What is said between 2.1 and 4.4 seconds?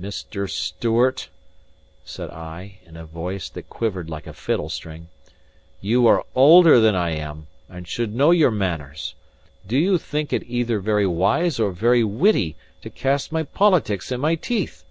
I, in a voice that quivered like a